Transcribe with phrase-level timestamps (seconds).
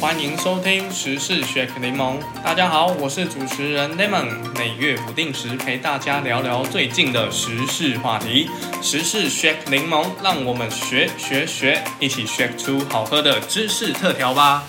[0.00, 2.18] 欢迎收听时事 Shake 柠檬。
[2.44, 8.48] 大家好，我是主持人 Lemon，每月不定时陪大家聊聊最近的时事话题。
[8.80, 14.62] 时事 Shake 柠檬，让我们学学学，一起 shake 出好喝的知识特调吧。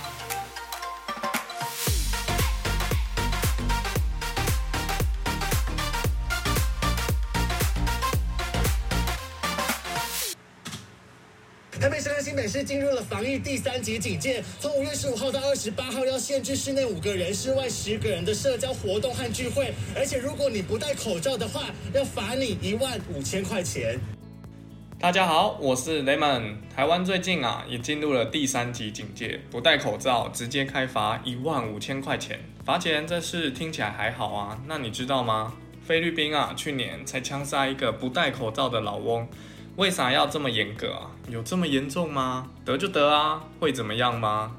[11.80, 23.97] 台北市跟新北市进入了防疫第三级警戒，从五月十五号到二十八号要限制室内五个人、室外十个人的社交活动和聚会，而且如果你不戴口罩的话，要罚你一万五千块钱。
[25.00, 26.56] 大家好，我是 Lemon。
[26.75, 32.42] 台湾最近啊，也进入了第三级警戒，不戴口罩直接开罚一万五千块钱。
[32.66, 35.53] 罚钱这事听起来还好啊，那你知道吗？
[35.88, 39.25] 菲律宾啊，去年才枪杀一个不戴口罩的老翁。
[39.80, 41.09] 为啥要这么严格啊？
[41.30, 42.52] 有这么严重吗？
[42.66, 44.58] 得就得啊，会怎么样吗？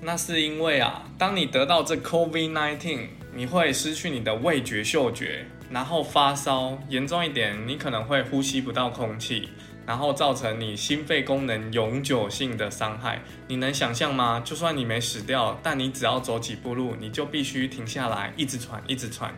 [0.00, 3.00] 那是因为啊，当你得到这 COVID-19，
[3.34, 9.50] 你会失去你的味觉、嗅觉，然后发烧，严重一点，你可能会呼吸不到空气，
[9.84, 13.20] 然后造成你心肺功能永久性的伤害。
[13.48, 14.40] 你能想象吗？
[14.42, 19.34] 就算你没死掉，但你只要走几步路，你就必须停下来，一直喘，一直喘。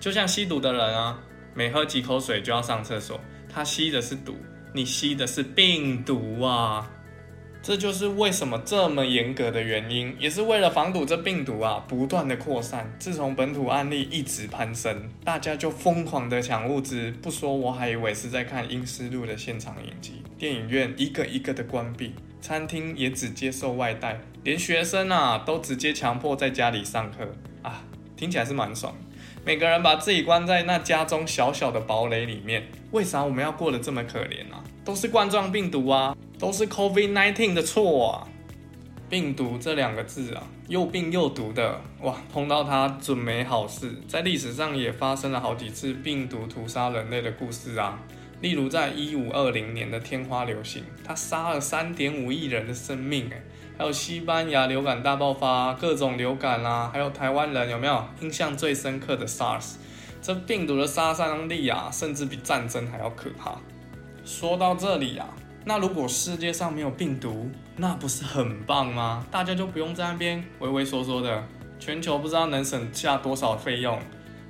[0.00, 1.18] 就像吸毒的人啊，
[1.52, 3.20] 每喝几口水就要上厕所，
[3.52, 4.34] 他吸的是毒。
[4.76, 6.90] 你吸的是病毒啊！
[7.62, 12.92] 这就是为什么这么严格的原因，也是为了防堵这病毒啊不断的扩散。
[12.98, 17.12] 自从本土案例一直攀升，大家就疯狂的抢物资。
[17.22, 20.14] 不说我还以为是在看《阴尸路》的现场影集。
[20.36, 27.84] 电影院一个一个的关闭，餐厅也只接受外带，连学生啊都直接强迫在家里上课啊！
[28.16, 28.92] 听起来是蛮爽。
[29.46, 34.64] 每个人把自己关在那家中小小的堡垒里面，为啥我们要过得这么可怜啊？
[34.86, 38.26] 都是冠状病毒啊，都是 COVID-19 的错啊！
[39.10, 43.94] 病毒这两个字啊，又病又毒的，哇，碰到它准没好事。
[44.08, 48.00] 在历史上也发生了好几次病毒屠杀人类的故事啊，
[48.40, 53.42] 例如在一五二零年的天花流行，它杀了三点五亿人的生命，哎。
[53.76, 59.74] 还有西班牙流感大爆发，各种流感啦，还有台湾人有没有印象最深刻的 SARS？
[60.22, 63.56] 这病毒的杀伤力啊，甚至比战争还要可怕。
[64.24, 65.26] 说到这里啊，
[65.64, 69.26] 那如果世界上没有病毒，那不是很棒吗？
[69.30, 71.42] 大家就不用在那边畏畏缩缩的，
[71.80, 73.98] 全球不知道能省下多少费用，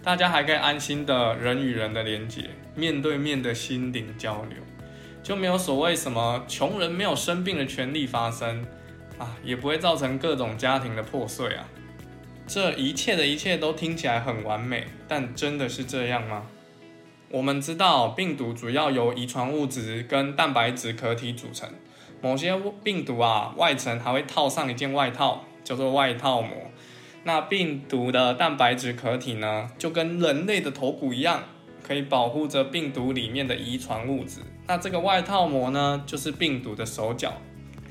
[0.03, 4.59] 大家还可以安心的人与人的连接，面对面的心灵交流，
[5.23, 8.65] 就没有所谓什么穷人没有生病的权利发生。
[9.19, 11.69] 啊，也不会造成各种家庭的破碎啊！
[12.47, 16.47] 这一切的一切都听起来很完美，但真的是这样吗？
[17.31, 21.69] 我们知道病毒主要由遗传物质跟蛋白质壳体组成，
[22.21, 26.51] 某些病毒啊外层还会套上一件外套，叫做外套膜。
[27.25, 31.43] 那病毒的蛋白质壳体呢，就跟人类的头骨一样，
[31.83, 34.41] 可以保护着病毒里面的遗传物质。
[34.67, 37.33] 那这个外套膜呢，就是病毒的手脚。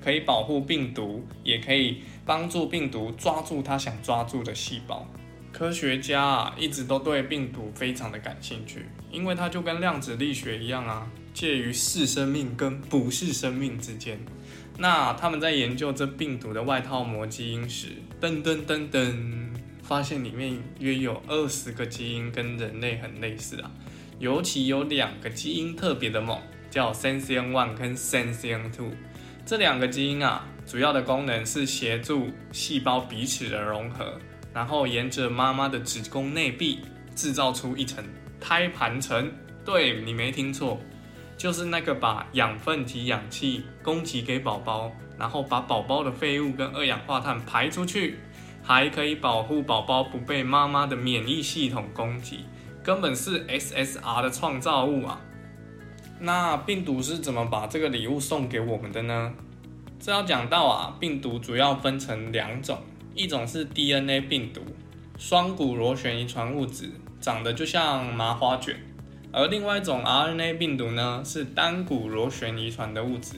[0.04, 5.08] 可以保护病毒，也可以帮助病毒抓住它想抓住的细胞。
[5.52, 14.20] 科学家啊，一直都对病毒非常的感兴趣，因为它就跟量子力学一样啊，介于是生命跟不是生命之间。
[14.78, 17.90] 那他们在研究这病毒的外套膜基因时，
[18.20, 19.16] 噔噔噔噔，
[19.84, 23.72] 发现里面约有二十个基因跟人类很类似啊，
[24.18, 26.40] 尤其有两个基因特别的猛，
[26.72, 28.90] 叫 Sensin One 跟 Sensin Two。
[29.46, 34.18] 这两个基因啊，主要的功能是协助细胞彼此的融合，
[34.54, 36.80] 然后沿着妈妈的子宫内壁
[37.14, 38.04] 制造出一层
[38.40, 39.30] 胎盘层。
[39.66, 40.80] 对你没听错，
[41.38, 44.90] 就是那个把养分及氧气供给给宝宝，
[45.20, 48.20] 然后把宝宝的废物跟二氧化碳排出去，
[48.64, 52.46] 还可以保护宝宝不被妈妈的免疫系统攻击，
[52.82, 55.20] 根本是 SSR 的创造物啊！
[56.26, 59.34] 那病毒是怎么把这个礼物送给我们的呢？
[60.00, 62.80] 这要讲到啊，病毒主要分成两种，
[63.14, 64.62] 一种是 DNA 病毒，
[65.18, 66.90] 双股螺旋遗传物质，
[67.20, 68.74] 长得就像麻花卷；
[69.34, 73.36] 而另外一种 RNA 病毒呢，是单股螺旋遗传的物质，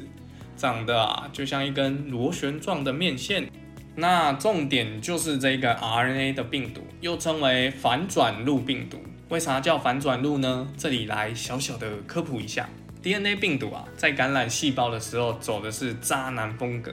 [0.56, 3.50] 长得啊就像一根螺旋状的面线。
[3.96, 9.00] 那重点就是这个 RNA 的病毒，又称为反转录病毒。
[9.30, 10.68] 为啥叫反转录呢？
[10.78, 12.70] 这里来小小的科普一下
[13.06, 16.92] ，DNA 病毒啊，在感染细胞的时候走的是渣男风格，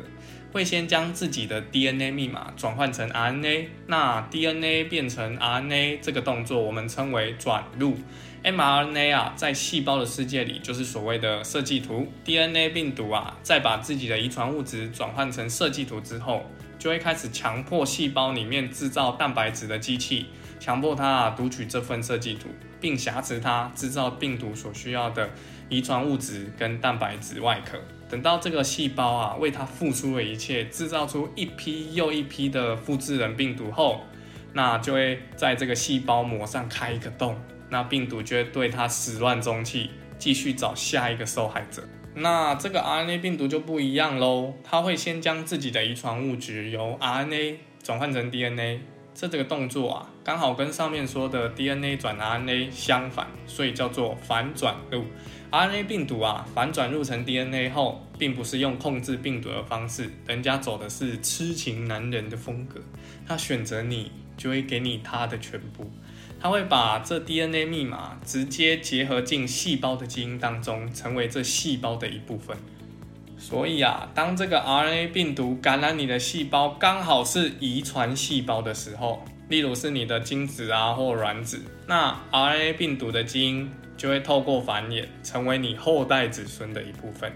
[0.53, 7.97] 会先将自己的 DNA 密码转换成 RNA，那 DNA 变成 RNA 这个动作，我们称为转录。
[8.45, 12.07] mRNA 啊，在细胞的世界里就是所谓的设计图。
[12.27, 16.45] DNA 病毒啊，在把自己的遗传物质转换成设计图之后，
[16.79, 20.27] 就会开始强迫细胞里面制造蛋白质的机器，
[20.61, 22.49] 强迫它啊读取这份设计图，
[22.83, 25.31] 并挟持它制造病毒所需要的
[25.71, 27.79] 遗传物质跟蛋白质外壳。
[28.11, 34.03] 等到这个细胞啊为它付出了一切，制造出一批又一批的复制人病毒后，
[34.53, 37.35] 那就会在这个细胞膜上开一个洞。
[37.71, 39.89] 那病毒就会对它始乱终弃，
[40.19, 41.83] 继续找下一个受害者。
[42.15, 48.81] 那这个 RNA 病毒就不一样喽，它会先将自己的遗传物质由 RNA 转换成 DNA，
[49.15, 55.05] 这这个动作啊，刚好跟上面说的 DNA 转 RNA 相反，所以叫做反转录。
[55.51, 62.81] RNA 病毒啊，反转入成 DNA 后，并不是用控制病毒的方式，人家走的是痴情男人的风格，
[63.27, 65.91] 他选择你，就会给你他的全部。
[66.41, 72.57] 他会把这 DNA 密码直接结合进细胞的基因当中，成为这细胞的一部分。
[73.43, 87.33] 所以啊，当这个 RNA 病毒感染你的细胞，刚好是遗传细胞的时候，例如是你的精子啊或卵子，那 RNA 病毒的基因就会透过繁衍，成为你后代子孙的一部分。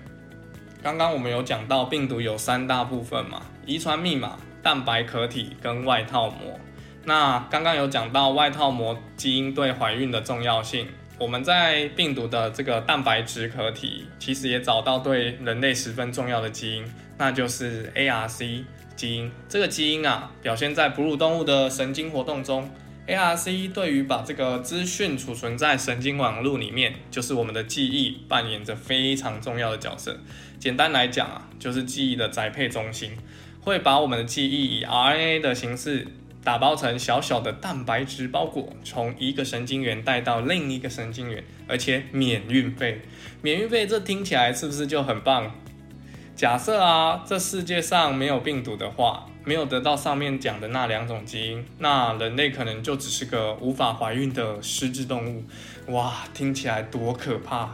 [0.80, 6.58] 刚刚我们有讲到，病毒有三大部分嘛：遗传密码、蛋白壳体跟外套膜。
[7.04, 10.86] 那刚刚有讲到外套膜基因对怀孕的重要性，
[11.18, 16.84] 我们在病毒的这个蛋白质壳体，其实也找到对人类十分重要的基因，
[17.16, 18.64] 那就是 ARC
[18.94, 19.30] 基因。
[19.48, 22.70] 这个基因啊，表现在哺乳动物的神经活动中。
[23.06, 30.18] ARC 对于把这个资讯储存在神经网络里面，就是我们的记忆，扮演着非常重要的角色。
[30.58, 33.12] 简单来讲啊，就是记忆的宅配中心，
[33.60, 36.06] 会把我们的记忆以 RNA 的形式。
[36.46, 43.02] 打包成小小的蛋白质包裹，从一个神经元带到另一个神经元，而且免运费。
[43.42, 45.52] 免运费，这听起来是不是就很棒？
[46.36, 55.42] 假设啊，这世界上没有病毒的话，没有得到上面讲的那两种基因，那人类可能就只是个无法怀孕的失智动物。
[55.88, 57.70] 哇，听起来多可怕！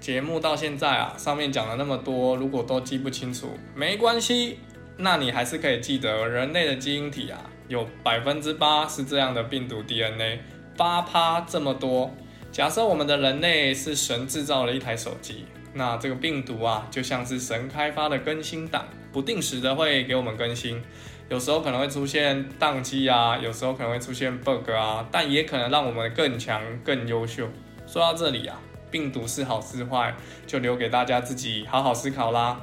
[0.00, 4.58] 节目到现在啊，上面讲了那么多，如果都记不清楚，没关系，
[4.96, 7.38] 那你还是可以记得人类的基因体啊。
[7.68, 10.40] 有百分之八是这样的病毒 DNA，
[10.76, 12.10] 八趴这么多。
[12.50, 15.44] 假设我们的人类是神制造了一台手机，
[15.74, 20.82] 那这个病毒啊，就像是神开发的更新档，不定时的会给我们更新。
[21.28, 27.46] 有时候可能会出现宕机啊，有时候可能会出现 bug 啊，但也可能让我们更强、更优秀。
[27.86, 28.58] 说到这里啊，
[28.90, 30.14] 病毒是好是坏，
[30.46, 32.58] 就留给大家自己好好思考啦。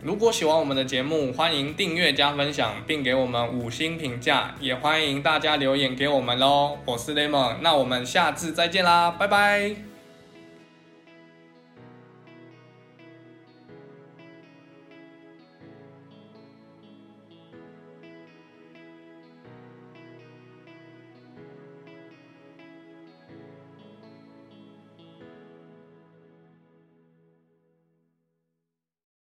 [0.00, 6.78] 如果喜欢我们的节目，欢迎订阅加分享，并给我们五星评价，也欢迎大家留言给我们喽。
[6.84, 9.87] 我是 Lemon，那我们下次再见啦，拜拜。